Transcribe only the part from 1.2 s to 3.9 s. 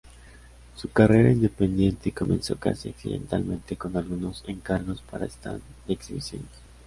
independiente comenzó casi accidentalmente